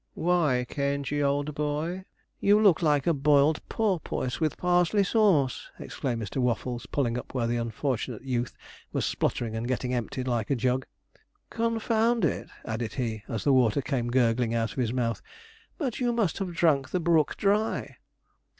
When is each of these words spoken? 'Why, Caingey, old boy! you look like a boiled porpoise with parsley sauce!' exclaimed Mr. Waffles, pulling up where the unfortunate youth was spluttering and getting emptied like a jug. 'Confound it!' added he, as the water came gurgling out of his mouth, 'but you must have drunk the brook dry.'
'Why, 0.15 0.65
Caingey, 0.67 1.21
old 1.21 1.53
boy! 1.53 2.05
you 2.39 2.59
look 2.59 2.81
like 2.81 3.05
a 3.05 3.13
boiled 3.13 3.61
porpoise 3.69 4.39
with 4.39 4.57
parsley 4.57 5.03
sauce!' 5.03 5.69
exclaimed 5.77 6.23
Mr. 6.23 6.37
Waffles, 6.37 6.87
pulling 6.87 7.19
up 7.19 7.35
where 7.35 7.45
the 7.45 7.57
unfortunate 7.57 8.23
youth 8.23 8.57
was 8.91 9.05
spluttering 9.05 9.55
and 9.55 9.67
getting 9.67 9.93
emptied 9.93 10.27
like 10.27 10.49
a 10.49 10.55
jug. 10.55 10.87
'Confound 11.51 12.25
it!' 12.25 12.49
added 12.65 12.93
he, 12.95 13.21
as 13.27 13.43
the 13.43 13.53
water 13.53 13.79
came 13.83 14.09
gurgling 14.09 14.55
out 14.55 14.71
of 14.71 14.79
his 14.79 14.91
mouth, 14.91 15.21
'but 15.77 15.99
you 15.99 16.11
must 16.11 16.39
have 16.39 16.53
drunk 16.55 16.89
the 16.89 16.99
brook 16.99 17.37
dry.' 17.37 17.97